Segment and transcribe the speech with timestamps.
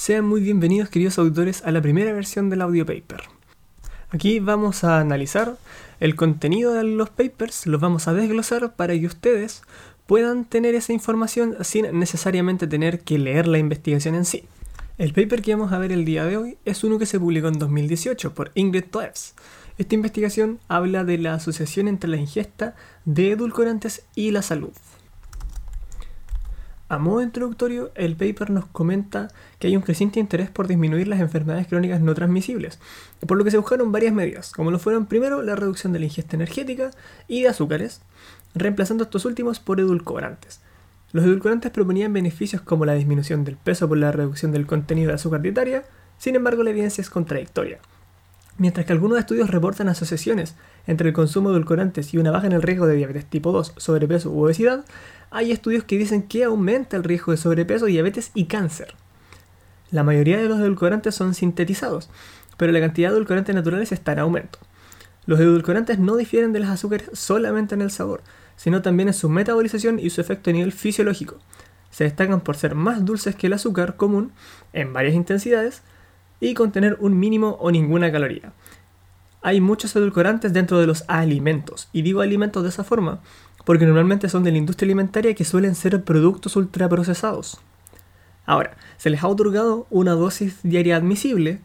[0.00, 3.20] Sean muy bienvenidos queridos auditores a la primera versión del audio paper.
[4.08, 5.58] Aquí vamos a analizar
[6.00, 9.62] el contenido de los papers, los vamos a desglosar para que ustedes
[10.06, 14.44] puedan tener esa información sin necesariamente tener que leer la investigación en sí.
[14.96, 17.48] El paper que vamos a ver el día de hoy es uno que se publicó
[17.48, 19.34] en 2018 por Ingrid Toews.
[19.76, 22.74] Esta investigación habla de la asociación entre la ingesta
[23.04, 24.72] de edulcorantes y la salud.
[26.90, 29.28] A modo introductorio, el paper nos comenta
[29.60, 32.80] que hay un creciente interés por disminuir las enfermedades crónicas no transmisibles,
[33.28, 36.06] por lo que se buscaron varias medidas, como lo fueron primero la reducción de la
[36.06, 36.90] ingesta energética
[37.28, 38.00] y de azúcares,
[38.56, 40.62] reemplazando estos últimos por edulcorantes.
[41.12, 45.14] Los edulcorantes proponían beneficios como la disminución del peso por la reducción del contenido de
[45.14, 45.84] azúcar dietaria,
[46.18, 47.78] sin embargo la evidencia es contradictoria.
[48.60, 50.54] Mientras que algunos estudios reportan asociaciones
[50.86, 53.72] entre el consumo de edulcorantes y una baja en el riesgo de diabetes tipo 2,
[53.78, 54.84] sobrepeso u obesidad,
[55.30, 58.94] hay estudios que dicen que aumenta el riesgo de sobrepeso, diabetes y cáncer.
[59.90, 62.10] La mayoría de los edulcorantes son sintetizados,
[62.58, 64.58] pero la cantidad de edulcorantes naturales está en aumento.
[65.24, 68.22] Los edulcorantes no difieren de los azúcares solamente en el sabor,
[68.56, 71.38] sino también en su metabolización y su efecto a nivel fisiológico.
[71.90, 74.32] Se destacan por ser más dulces que el azúcar común
[74.74, 75.80] en varias intensidades
[76.40, 78.52] y contener un mínimo o ninguna caloría.
[79.42, 83.20] Hay muchos edulcorantes dentro de los alimentos, y digo alimentos de esa forma
[83.64, 87.60] porque normalmente son de la industria alimentaria que suelen ser productos ultraprocesados.
[88.46, 91.60] Ahora, se les ha otorgado una dosis diaria admisible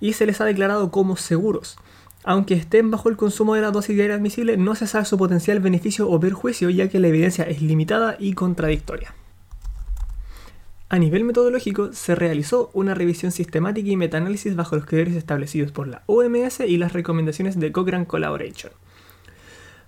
[0.00, 1.76] y se les ha declarado como seguros.
[2.24, 5.60] Aunque estén bajo el consumo de la dosis diaria admisible, no se sabe su potencial
[5.60, 9.14] beneficio o perjuicio ya que la evidencia es limitada y contradictoria.
[10.90, 15.86] A nivel metodológico, se realizó una revisión sistemática y metaanálisis bajo los criterios establecidos por
[15.86, 18.72] la OMS y las recomendaciones de Cochrane Collaboration.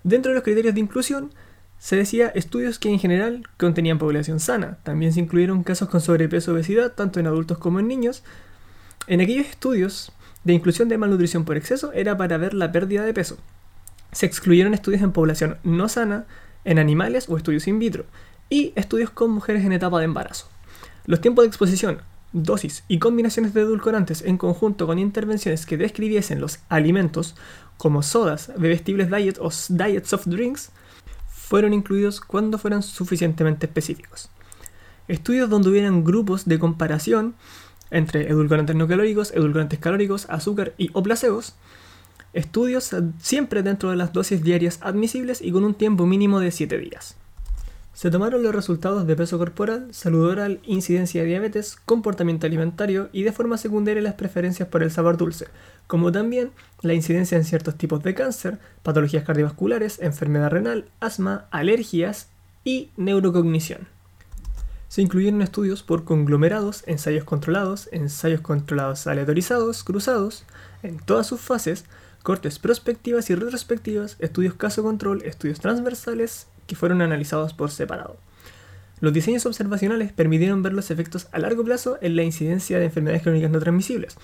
[0.03, 1.31] Dentro de los criterios de inclusión,
[1.79, 4.77] se decía estudios que en general contenían población sana.
[4.83, 8.23] También se incluyeron casos con sobrepeso o obesidad, tanto en adultos como en niños.
[9.07, 10.12] En aquellos estudios
[10.45, 13.39] de inclusión de malnutrición por exceso era para ver la pérdida de peso.
[14.12, 16.27] Se excluyeron estudios en población no sana,
[16.67, 18.05] en animales o estudios in vitro,
[18.51, 20.51] y estudios con mujeres en etapa de embarazo.
[21.06, 22.02] Los tiempos de exposición
[22.33, 27.34] dosis y combinaciones de edulcorantes en conjunto con intervenciones que describiesen los alimentos
[27.77, 30.70] como sodas, bebestibles diet o diet soft drinks
[31.28, 34.30] fueron incluidos cuando fueran suficientemente específicos.
[35.08, 37.34] Estudios donde hubieran grupos de comparación
[37.90, 41.56] entre edulcorantes no calóricos, edulcorantes calóricos, azúcar y o placebos.
[42.32, 46.78] Estudios siempre dentro de las dosis diarias admisibles y con un tiempo mínimo de 7
[46.78, 47.17] días.
[48.00, 53.24] Se tomaron los resultados de peso corporal, salud oral, incidencia de diabetes, comportamiento alimentario y
[53.24, 55.48] de forma secundaria las preferencias por el sabor dulce,
[55.86, 56.50] como también
[56.80, 62.28] la incidencia en ciertos tipos de cáncer, patologías cardiovasculares, enfermedad renal, asma, alergias
[62.64, 63.86] y neurocognición.
[64.88, 70.44] Se incluyeron estudios por conglomerados, ensayos controlados, ensayos controlados aleatorizados, cruzados,
[70.82, 71.84] en todas sus fases,
[72.22, 78.17] cortes prospectivas y retrospectivas, estudios caso-control, estudios transversales que fueron analizados por separado.
[79.01, 83.23] Los diseños observacionales permitieron ver los efectos a largo plazo en la incidencia de enfermedades
[83.23, 84.17] crónicas no transmisibles,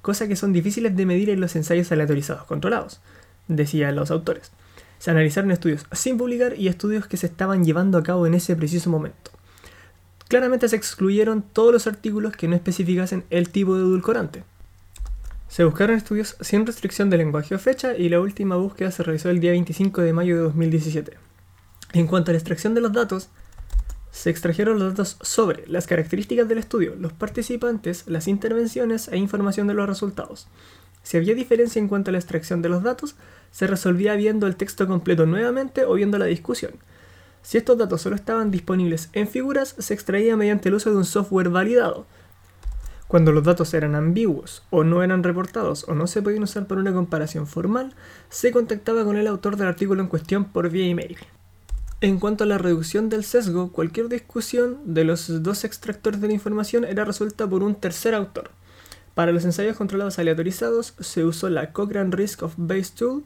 [0.00, 3.02] cosa que son difíciles de medir en los ensayos aleatorizados controlados,
[3.48, 4.50] decían los autores.
[4.98, 8.56] Se analizaron estudios sin publicar y estudios que se estaban llevando a cabo en ese
[8.56, 9.30] preciso momento.
[10.28, 14.42] Claramente se excluyeron todos los artículos que no especificasen el tipo de edulcorante.
[15.48, 19.28] Se buscaron estudios sin restricción de lenguaje o fecha y la última búsqueda se realizó
[19.28, 21.29] el día 25 de mayo de 2017.
[21.92, 23.30] En cuanto a la extracción de los datos,
[24.12, 29.66] se extrajeron los datos sobre las características del estudio, los participantes, las intervenciones e información
[29.66, 30.48] de los resultados.
[31.02, 33.16] Si había diferencia en cuanto a la extracción de los datos,
[33.50, 36.72] se resolvía viendo el texto completo nuevamente o viendo la discusión.
[37.42, 41.04] Si estos datos solo estaban disponibles en figuras, se extraía mediante el uso de un
[41.04, 42.06] software validado.
[43.08, 46.80] Cuando los datos eran ambiguos o no eran reportados o no se podían usar para
[46.80, 47.94] una comparación formal,
[48.28, 51.18] se contactaba con el autor del artículo en cuestión por vía email.
[52.02, 56.32] En cuanto a la reducción del sesgo, cualquier discusión de los dos extractores de la
[56.32, 58.52] información era resuelta por un tercer autor.
[59.14, 63.24] Para los ensayos controlados aleatorizados se usó la Cochrane Risk of Base Tool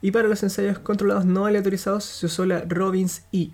[0.00, 3.50] y para los ensayos controlados no aleatorizados se usó la Robbins E,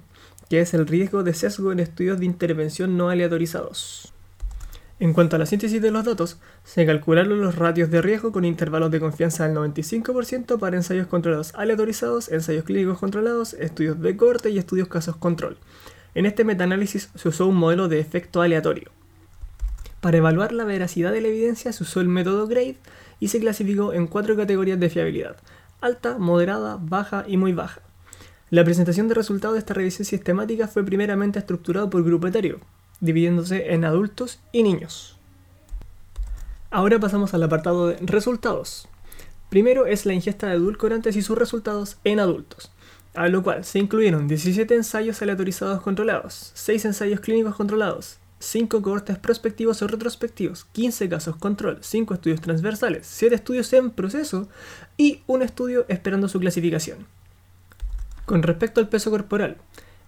[0.50, 4.12] que es el riesgo de sesgo en estudios de intervención no aleatorizados.
[5.00, 8.44] En cuanto a la síntesis de los datos, se calcularon los ratios de riesgo con
[8.44, 14.50] intervalos de confianza del 95% para ensayos controlados aleatorizados, ensayos clínicos controlados, estudios de corte
[14.50, 15.56] y estudios casos control.
[16.14, 18.90] En este metaanálisis se usó un modelo de efecto aleatorio.
[20.02, 22.76] Para evaluar la veracidad de la evidencia se usó el método GRADE
[23.20, 25.36] y se clasificó en cuatro categorías de fiabilidad,
[25.80, 27.80] alta, moderada, baja y muy baja.
[28.50, 32.60] La presentación de resultados de esta revisión sistemática fue primeramente estructurado por grupo etario,
[33.00, 35.18] dividiéndose en adultos y niños.
[36.70, 38.88] Ahora pasamos al apartado de resultados.
[39.48, 42.70] Primero es la ingesta de edulcorantes y sus resultados en adultos,
[43.14, 49.18] a lo cual se incluyeron 17 ensayos aleatorizados controlados, 6 ensayos clínicos controlados, 5 cohortes
[49.18, 54.48] prospectivos o retrospectivos, 15 casos control, 5 estudios transversales, 7 estudios en proceso
[54.96, 57.06] y un estudio esperando su clasificación.
[58.24, 59.56] Con respecto al peso corporal,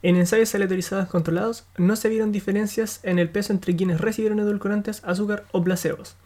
[0.02, 5.02] en ensayos aleatorizados controlados no se vieron diferencias en el peso entre quienes recibieron edulcorantes,
[5.04, 6.16] azúcar o placebos.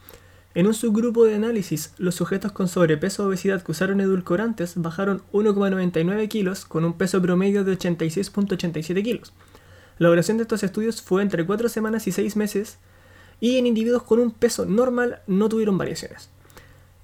[0.54, 5.22] En un subgrupo de análisis, los sujetos con sobrepeso o obesidad que usaron edulcorantes bajaron
[5.32, 9.34] 1,99 kilos con un peso promedio de 86,87 kilos.
[9.98, 12.78] La duración de estos estudios fue entre 4 semanas y 6 meses
[13.38, 16.30] y en individuos con un peso normal no tuvieron variaciones.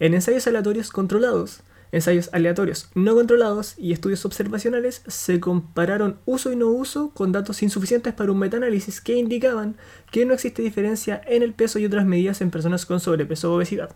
[0.01, 1.61] En ensayos aleatorios controlados,
[1.93, 7.63] ensayos aleatorios no controlados y estudios observacionales se compararon uso y no uso con datos
[7.63, 9.77] insuficientes para un metaanálisis que indicaban
[10.11, 13.57] que no existe diferencia en el peso y otras medidas en personas con sobrepeso o
[13.57, 13.95] obesidad.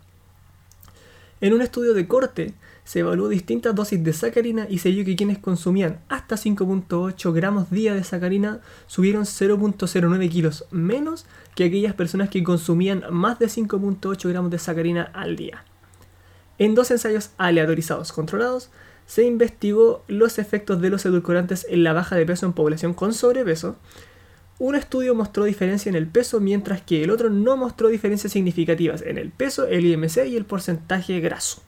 [1.41, 2.55] En un estudio de corte
[2.85, 7.71] se evaluó distintas dosis de sacarina y se vio que quienes consumían hasta 5.8 gramos
[7.71, 14.29] día de sacarina subieron 0.09 kilos menos que aquellas personas que consumían más de 5.8
[14.29, 15.65] gramos de sacarina al día.
[16.59, 18.71] En dos ensayos aleatorizados controlados,
[19.07, 23.15] se investigó los efectos de los edulcorantes en la baja de peso en población con
[23.15, 23.77] sobrepeso.
[24.59, 29.03] Un estudio mostró diferencia en el peso, mientras que el otro no mostró diferencias significativas
[29.03, 31.63] en el peso, el IMC y el porcentaje graso.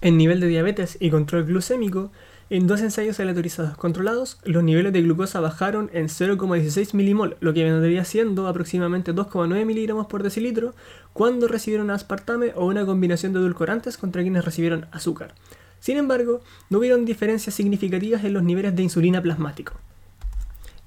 [0.00, 2.10] En nivel de diabetes y control glucémico,
[2.52, 7.64] en dos ensayos aleatorizados controlados, los niveles de glucosa bajaron en 0,16 milimol, lo que
[7.64, 10.74] vendría siendo aproximadamente 2,9 miligramos por decilitro,
[11.14, 15.34] cuando recibieron aspartame o una combinación de edulcorantes contra quienes recibieron azúcar.
[15.80, 19.72] Sin embargo, no hubieron diferencias significativas en los niveles de insulina plasmático.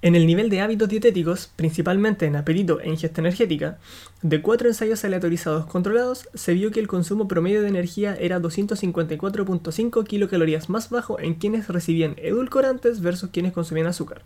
[0.06, 3.80] En el nivel de hábitos dietéticos, principalmente en apetito e ingesta energética,
[4.22, 10.06] de cuatro ensayos aleatorizados controlados, se vio que el consumo promedio de energía era 254.5
[10.06, 14.22] kilocalorías más bajo en quienes recibían edulcorantes versus quienes consumían azúcar.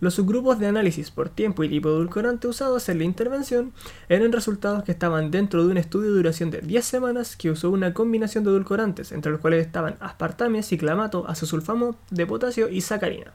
[0.00, 3.72] Los subgrupos de análisis por tiempo y tipo de edulcorante usados en la intervención
[4.08, 7.70] eran resultados que estaban dentro de un estudio de duración de 10 semanas que usó
[7.70, 13.34] una combinación de edulcorantes, entre los cuales estaban aspartame, ciclamato, azosulfamo de potasio y sacarina.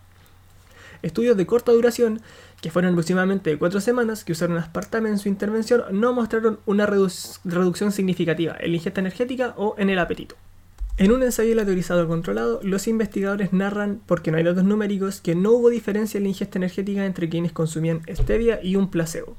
[1.01, 2.21] Estudios de corta duración,
[2.61, 6.85] que fueron aproximadamente de 4 semanas, que usaron aspartame en su intervención, no mostraron una
[6.85, 10.35] reducción significativa en la ingesta energética o en el apetito.
[10.97, 15.51] En un ensayo aleatorizado controlado, los investigadores narran, porque no hay datos numéricos, que no
[15.51, 19.35] hubo diferencia en la ingesta energética entre quienes consumían stevia y un placebo.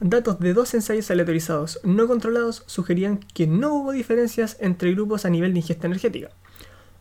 [0.00, 5.30] Datos de dos ensayos aleatorizados no controlados sugerían que no hubo diferencias entre grupos a
[5.30, 6.30] nivel de ingesta energética.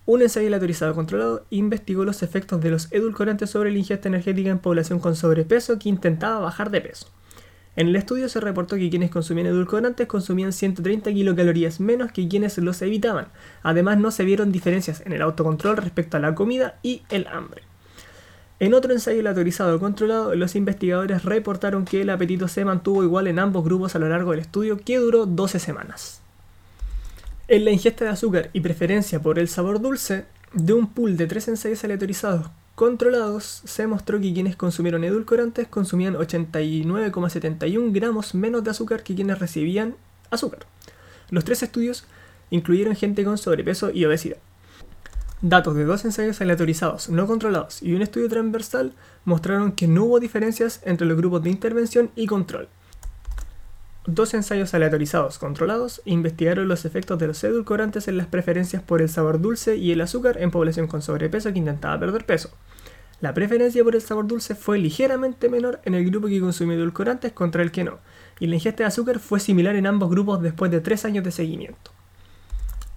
[0.07, 4.59] Un ensayo aleatorizado controlado investigó los efectos de los edulcorantes sobre la ingesta energética en
[4.59, 7.07] población con sobrepeso que intentaba bajar de peso.
[7.75, 12.57] En el estudio se reportó que quienes consumían edulcorantes consumían 130 kilocalorías menos que quienes
[12.57, 13.27] los evitaban.
[13.63, 17.63] Además, no se vieron diferencias en el autocontrol respecto a la comida y el hambre.
[18.61, 23.39] En otro ensayo aleatorizado controlado, los investigadores reportaron que el apetito se mantuvo igual en
[23.39, 26.21] ambos grupos a lo largo del estudio, que duró 12 semanas.
[27.49, 31.27] En la ingesta de azúcar y preferencia por el sabor dulce, de un pool de
[31.27, 38.71] tres ensayos aleatorizados controlados, se mostró que quienes consumieron edulcorantes consumían 89,71 gramos menos de
[38.71, 39.95] azúcar que quienes recibían
[40.29, 40.65] azúcar.
[41.29, 42.05] Los tres estudios
[42.49, 44.37] incluyeron gente con sobrepeso y obesidad.
[45.41, 48.91] Datos de dos ensayos aleatorizados no controlados y un estudio transversal
[49.23, 52.67] mostraron que no hubo diferencias entre los grupos de intervención y control.
[54.07, 59.09] Dos ensayos aleatorizados controlados investigaron los efectos de los edulcorantes en las preferencias por el
[59.09, 62.49] sabor dulce y el azúcar en población con sobrepeso que intentaba perder peso.
[63.19, 67.33] La preferencia por el sabor dulce fue ligeramente menor en el grupo que consumió edulcorantes
[67.33, 67.99] contra el que no,
[68.39, 71.31] y la ingesta de azúcar fue similar en ambos grupos después de tres años de
[71.31, 71.91] seguimiento.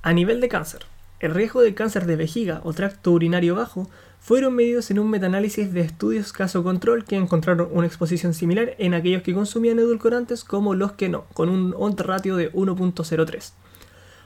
[0.02, 0.87] A nivel de cáncer,
[1.21, 3.89] el riesgo de cáncer de vejiga o tracto urinario bajo
[4.21, 8.95] fueron medidos en un metaanálisis de estudios caso control que encontraron una exposición similar en
[8.95, 13.53] aquellos que consumían edulcorantes como los que no, con un odds ratio de 1.03.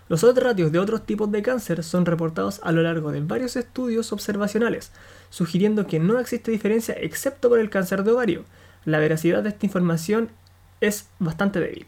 [0.09, 3.57] Los odds ratios de otros tipos de cáncer son reportados a lo largo de varios
[3.57, 4.93] estudios observacionales,
[5.31, 8.45] sugiriendo que no existe diferencia excepto por el cáncer de ovario.
[8.85, 10.29] La veracidad de esta información
[10.81, 11.87] es bastante débil.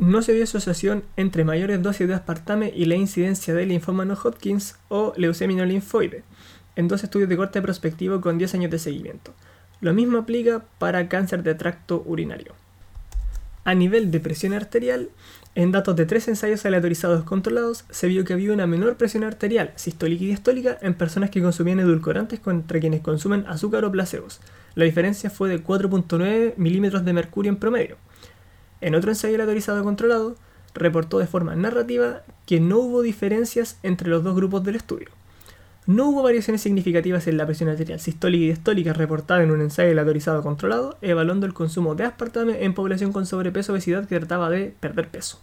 [0.00, 4.14] No se vio asociación entre mayores dosis de aspartame y la incidencia de linfoma no
[4.14, 6.24] Hodgkins o leucemia no linfoide
[6.74, 9.34] en dos estudios de corte prospectivo con 10 años de seguimiento.
[9.82, 12.54] Lo mismo aplica para cáncer de tracto urinario.
[13.64, 15.10] A nivel de presión arterial,
[15.54, 19.70] en datos de tres ensayos aleatorizados controlados, se vio que había una menor presión arterial,
[19.76, 24.40] sistólica y diastólica, en personas que consumían edulcorantes contra quienes consumen azúcar o placebos.
[24.76, 27.98] La diferencia fue de 4.9 milímetros de mercurio en promedio.
[28.80, 30.36] En otro ensayo aleatorizado controlado,
[30.74, 35.08] reportó de forma narrativa que no hubo diferencias entre los dos grupos del estudio.
[35.86, 39.90] No hubo variaciones significativas en la presión arterial sistólica y diastólica reportada en un ensayo
[39.90, 44.50] aleatorizado controlado, evaluando el consumo de aspartame en población con sobrepeso o obesidad que trataba
[44.50, 45.40] de perder peso.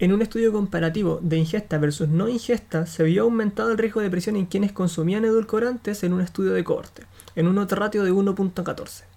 [0.00, 4.08] En un estudio comparativo de ingesta versus no ingesta, se vio aumentado el riesgo de
[4.08, 7.02] presión en quienes consumían edulcorantes en un estudio de cohorte,
[7.36, 9.09] en un otro ratio de 1.14.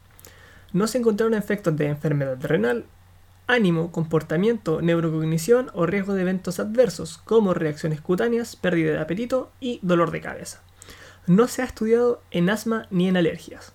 [0.74, 2.86] No se encontraron efectos de enfermedad renal,
[3.48, 9.80] ánimo, comportamiento, neurocognición o riesgo de eventos adversos, como reacciones cutáneas, pérdida de apetito y
[9.84, 10.62] dolor de cabeza.
[11.28, 13.74] No se ha estudiado en asma ni en alergias.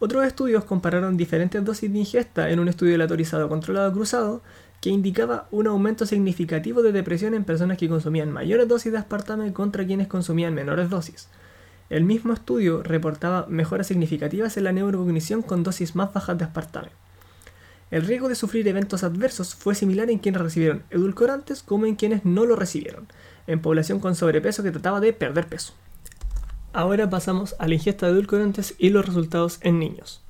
[0.00, 4.42] Otros estudios compararon diferentes dosis de ingesta en un estudio aleatorizado controlado cruzado
[4.80, 9.52] que indicaba un aumento significativo de depresión en personas que consumían mayores dosis de aspartame
[9.52, 11.28] contra quienes consumían menores dosis.
[11.90, 16.90] El mismo estudio reportaba mejoras significativas en la neurocognición con dosis más bajas de aspartame.
[17.90, 22.26] El riesgo de sufrir eventos adversos fue similar en quienes recibieron edulcorantes como en quienes
[22.26, 23.08] no lo recibieron,
[23.46, 25.72] en población con sobrepeso que trataba de perder peso.
[26.74, 30.22] Ahora pasamos a la ingesta de edulcorantes y los resultados en niños.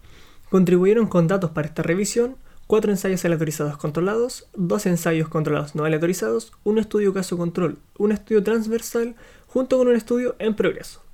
[0.50, 2.36] Contribuyeron con datos para esta revisión
[2.68, 8.44] cuatro ensayos aleatorizados controlados, dos ensayos controlados no aleatorizados, un estudio caso control, un estudio
[8.44, 9.16] transversal,
[9.48, 11.07] junto con un estudio en progreso.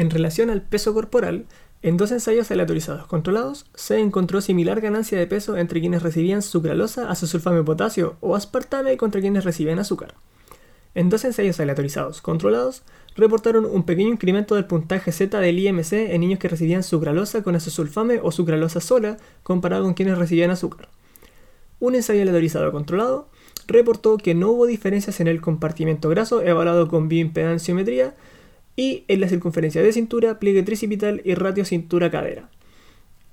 [0.00, 1.44] En relación al peso corporal,
[1.82, 7.10] en dos ensayos aleatorizados controlados, se encontró similar ganancia de peso entre quienes recibían sucralosa,
[7.10, 10.14] azosulfame potasio o aspartame contra quienes recibían azúcar.
[10.94, 12.82] En dos ensayos aleatorizados controlados,
[13.14, 17.54] reportaron un pequeño incremento del puntaje Z del IMC en niños que recibían sucralosa con
[17.54, 20.88] azosulfame o sucralosa sola comparado con quienes recibían azúcar.
[21.78, 23.28] Un ensayo aleatorizado controlado
[23.66, 28.14] reportó que no hubo diferencias en el compartimiento graso evaluado con bioimpedanciometría
[28.80, 32.48] y en la circunferencia de cintura, pliegue tricipital y ratio cintura-cadera.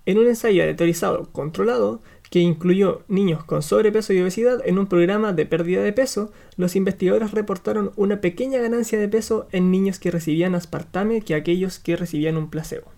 [0.06, 5.32] En un ensayo aleatorizado controlado, que incluyó niños con sobrepeso y obesidad en un programa
[5.32, 10.12] de pérdida de peso, los investigadores reportaron una pequeña ganancia de peso en niños que
[10.12, 12.92] recibían aspartame que aquellos que recibían un placebo.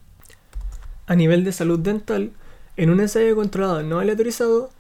[1.06, 2.32] A nivel de salud dental,
[2.78, 4.72] en un ensayo controlado no aleatorizado,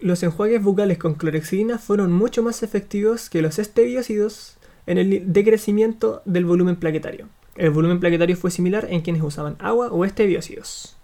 [0.00, 6.22] los enjuagues bucales con clorexidina fueron mucho más efectivos que los estebiócidos en el decrecimiento
[6.24, 7.28] del volumen plaquetario.
[7.56, 10.96] El volumen plaquetario fue similar en quienes usaban agua o estebiócidos.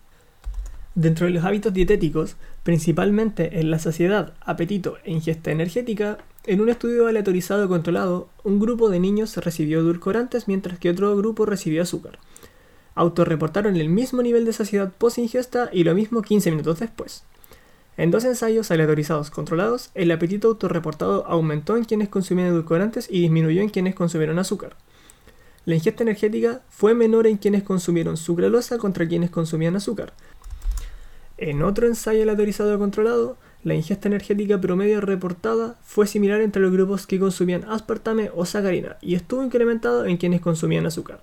[0.97, 6.69] Dentro de los hábitos dietéticos, principalmente en la saciedad, apetito e ingesta energética, en un
[6.69, 12.19] estudio aleatorizado controlado, un grupo de niños recibió edulcorantes mientras que otro grupo recibió azúcar.
[12.97, 17.23] Autorreportaron el mismo nivel de saciedad post-ingesta y lo mismo 15 minutos después.
[18.01, 23.61] En dos ensayos aleatorizados controlados, el apetito autorreportado aumentó en quienes consumían edulcorantes y disminuyó
[23.61, 24.75] en quienes consumieron azúcar.
[25.67, 30.15] La ingesta energética fue menor en quienes consumieron sucralosa contra quienes consumían azúcar.
[31.37, 37.07] En otro ensayo aleatorizado controlado, la ingesta energética promedio reportada fue similar entre los grupos
[37.07, 41.21] que consumían aspartame o sacarina y estuvo incrementado en quienes consumían azúcar.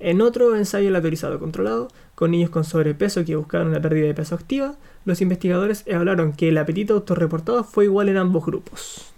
[0.00, 4.34] En otro ensayo aleatorizado controlado, con niños con sobrepeso que buscaban una pérdida de peso
[4.34, 9.12] activa, los investigadores hablaron que el apetito autorreportado fue igual en ambos grupos.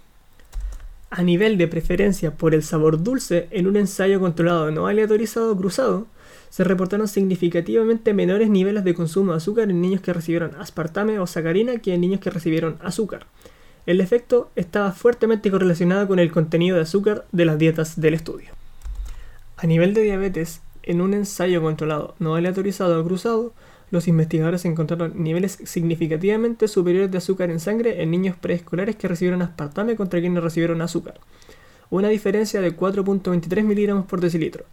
[1.09, 6.07] A nivel de preferencia por el sabor dulce, en un ensayo controlado no aleatorizado cruzado,
[6.49, 11.27] se reportaron significativamente menores niveles de consumo de azúcar en niños que recibieron aspartame o
[11.27, 13.27] sacarina que en niños que recibieron azúcar.
[13.85, 18.49] El efecto estaba fuertemente correlacionado con el contenido de azúcar de las dietas del estudio.
[19.57, 23.53] A nivel de diabetes, en un ensayo controlado no aleatorizado cruzado,
[23.91, 29.41] los investigadores encontraron niveles significativamente superiores de azúcar en sangre en niños preescolares que recibieron
[29.41, 31.19] aspartame contra quienes recibieron azúcar.
[31.89, 34.65] Una diferencia de 4.23 miligramos por decilitro.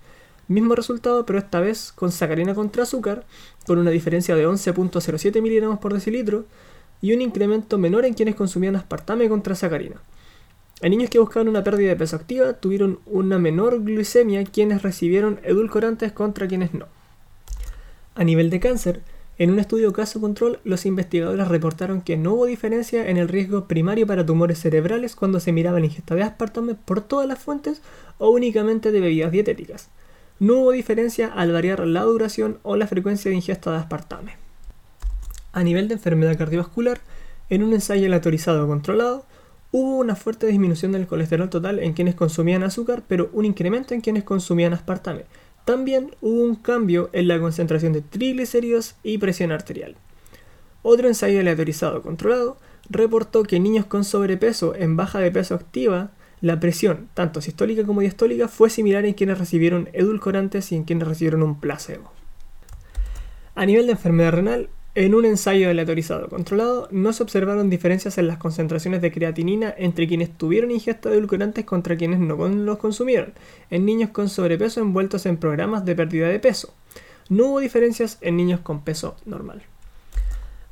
[0.49, 3.25] Mismo resultado, pero esta vez con sacarina contra azúcar,
[3.66, 6.47] con una diferencia de 11.07 miligramos por decilitro
[7.00, 9.97] y un incremento menor en quienes consumían aspartame contra sacarina.
[10.81, 15.38] En niños que buscaban una pérdida de peso activa tuvieron una menor glucemia quienes recibieron
[15.45, 16.87] edulcorantes contra quienes no.
[18.14, 19.02] A nivel de cáncer,
[19.38, 23.66] en un estudio caso control, los investigadores reportaron que no hubo diferencia en el riesgo
[23.66, 27.81] primario para tumores cerebrales cuando se miraba la ingesta de aspartame por todas las fuentes
[28.19, 29.88] o únicamente de bebidas dietéticas.
[30.38, 34.37] No hubo diferencia al variar la duración o la frecuencia de ingesta de aspartame.
[35.52, 37.00] A nivel de enfermedad cardiovascular,
[37.49, 39.26] en un ensayo aleatorizado controlado,
[39.75, 44.02] Hubo una fuerte disminución del colesterol total en quienes consumían azúcar, pero un incremento en
[44.02, 45.25] quienes consumían aspartame.
[45.64, 49.97] También hubo un cambio en la concentración de triglicéridos y presión arterial.
[50.83, 52.57] Otro ensayo aleatorizado controlado
[52.90, 57.85] reportó que en niños con sobrepeso en baja de peso activa, la presión, tanto sistólica
[57.85, 62.11] como diastólica, fue similar en quienes recibieron edulcorantes y en quienes recibieron un placebo.
[63.54, 68.26] A nivel de enfermedad renal, En un ensayo aleatorizado controlado, no se observaron diferencias en
[68.26, 73.32] las concentraciones de creatinina entre quienes tuvieron ingesta de edulcorantes contra quienes no los consumieron,
[73.70, 76.75] en niños con sobrepeso envueltos en programas de pérdida de peso.
[77.30, 79.62] No hubo diferencias en niños con peso normal.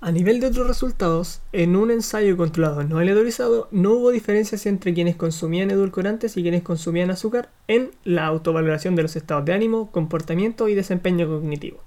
[0.02, 4.92] A nivel de otros resultados, en un ensayo controlado no aleatorizado, no hubo diferencias entre
[4.92, 9.90] quienes consumían edulcorantes y quienes consumían azúcar en la autovaloración de los estados de ánimo,
[9.90, 11.80] comportamiento y desempeño cognitivo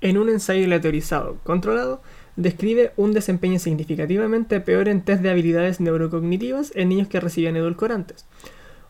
[0.00, 2.02] en un ensayo aleatorizado controlado,
[2.36, 8.26] describe un desempeño significativamente peor en test de habilidades neurocognitivas en niños que recibían edulcorantes.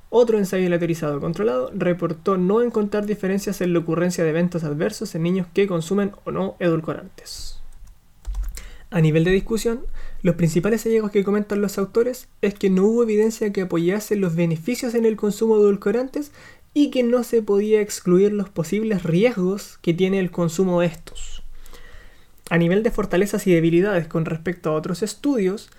[0.09, 5.23] Otro ensayo aleatorizado controlado reportó no encontrar diferencias en la ocurrencia de eventos adversos en
[5.23, 7.61] niños que consumen o no edulcorantes.
[8.91, 9.83] A nivel de discusión,
[10.23, 14.35] los principales hallazgos que comentan los autores es que no hubo evidencia que apoyase los
[14.35, 16.33] beneficios en el consumo de edulcorantes
[16.73, 21.43] y que no se podía excluir los posibles riesgos que tiene el consumo de estos.
[22.49, 25.71] A nivel de fortalezas y debilidades con respecto a otros estudios,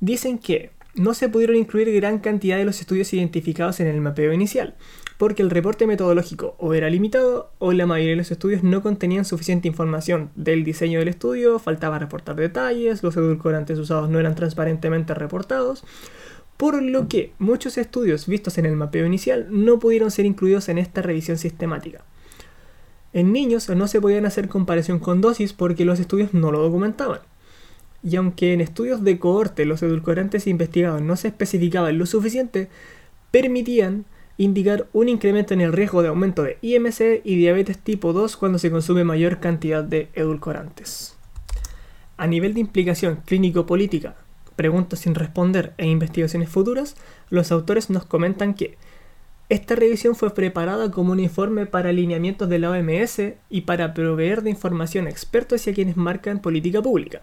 [0.00, 4.32] dicen que no se pudieron incluir gran cantidad de los estudios identificados en el mapeo
[4.32, 4.74] inicial,
[5.18, 9.24] porque el reporte metodológico o era limitado o la mayoría de los estudios no contenían
[9.24, 15.14] suficiente información del diseño del estudio, faltaba reportar detalles, los edulcorantes usados no eran transparentemente
[15.14, 15.84] reportados,
[16.60, 20.76] por lo que muchos estudios vistos en el mapeo inicial no pudieron ser incluidos en
[20.76, 22.04] esta revisión sistemática.
[23.14, 27.20] En niños no se podían hacer comparación con dosis porque los estudios no lo documentaban.
[28.02, 32.68] Y aunque en estudios de cohorte los edulcorantes investigados no se especificaban lo suficiente,
[33.30, 34.04] permitían
[34.36, 38.58] indicar un incremento en el riesgo de aumento de IMC y diabetes tipo 2 cuando
[38.58, 41.16] se consume mayor cantidad de edulcorantes.
[42.18, 44.14] A nivel de implicación clínico-política,
[44.60, 46.94] preguntas sin responder e investigaciones futuras,
[47.30, 48.76] los autores nos comentan que
[49.48, 54.42] esta revisión fue preparada como un informe para alineamientos de la OMS y para proveer
[54.42, 57.22] de información a expertos y a quienes marcan política pública.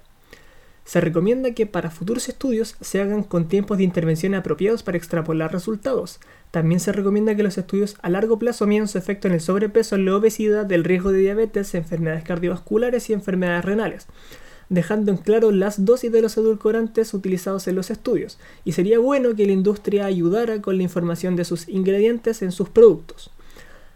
[0.83, 5.53] Se recomienda que para futuros estudios se hagan con tiempos de intervención apropiados para extrapolar
[5.53, 6.19] resultados.
[6.49, 9.95] También se recomienda que los estudios a largo plazo midan su efecto en el sobrepeso,
[9.97, 14.07] la obesidad, el riesgo de diabetes, enfermedades cardiovasculares y enfermedades renales
[14.69, 19.35] dejando en claro las dosis de los edulcorantes utilizados en los estudios, y sería bueno
[19.35, 23.31] que la industria ayudara con la información de sus ingredientes en sus productos.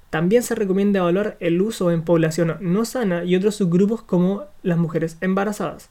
[0.09, 4.77] También se recomienda evaluar el uso en población no sana y otros subgrupos como las
[4.77, 5.89] mujeres embarazadas.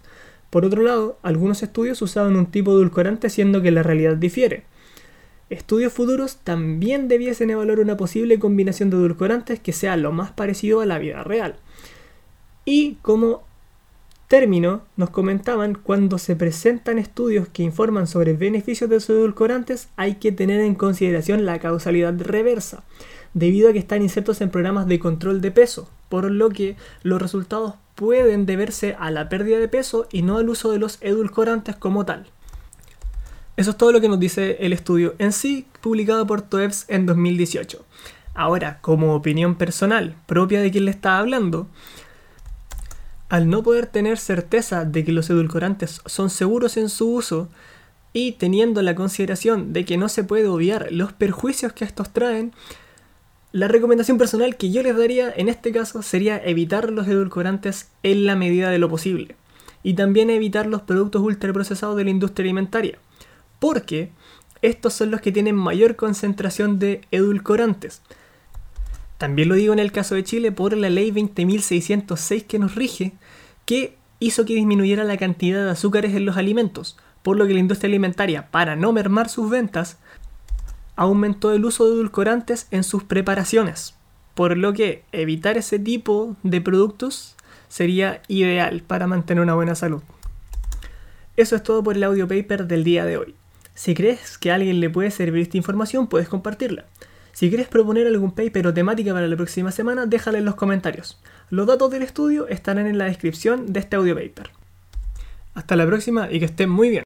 [0.51, 4.65] Por otro lado, algunos estudios usaban un tipo de edulcorante siendo que la realidad difiere.
[5.49, 10.81] Estudios futuros también debiesen evaluar una posible combinación de edulcorantes que sea lo más parecido
[10.81, 11.57] a la vida real.
[12.65, 13.43] Y como
[14.31, 20.15] término nos comentaban cuando se presentan estudios que informan sobre beneficios de los edulcorantes hay
[20.15, 22.85] que tener en consideración la causalidad reversa,
[23.35, 27.21] debido a que están insertos en programas de control de peso, por lo que los
[27.21, 31.75] resultados pueden deberse a la pérdida de peso y no al uso de los edulcorantes
[31.75, 32.29] como tal.
[33.57, 37.05] Eso es todo lo que nos dice el estudio en sí, publicado por TOEFS en
[37.05, 37.85] 2018.
[38.35, 41.67] Ahora, como opinión personal propia de quien le está hablando,
[43.31, 47.49] al no poder tener certeza de que los edulcorantes son seguros en su uso
[48.13, 52.53] y teniendo la consideración de que no se puede obviar los perjuicios que estos traen,
[53.53, 58.27] la recomendación personal que yo les daría en este caso sería evitar los edulcorantes en
[58.27, 59.37] la medida de lo posible
[59.85, 62.99] y también evitar los productos ultraprocesados de la industria alimentaria,
[63.61, 64.11] porque
[64.61, 68.03] estos son los que tienen mayor concentración de edulcorantes.
[69.21, 73.13] También lo digo en el caso de Chile por la ley 20.606 que nos rige,
[73.67, 77.61] que hizo que disminuyera la cantidad de azúcares en los alimentos, por lo que la
[77.61, 79.99] industria alimentaria, para no mermar sus ventas,
[80.97, 83.95] aumentó el uso de edulcorantes en sus preparaciones,
[84.35, 87.37] por lo que evitar ese tipo de productos
[87.69, 90.01] sería ideal para mantener una buena salud.
[91.37, 93.35] Eso es todo por el audio paper del día de hoy.
[93.75, 96.87] Si crees que a alguien le puede servir esta información, puedes compartirla.
[97.41, 101.19] Si quieres proponer algún paper o temática para la próxima semana, déjala en los comentarios.
[101.49, 104.51] Los datos del estudio estarán en la descripción de este audio paper.
[105.55, 106.99] Hasta la próxima y que estén muy bien.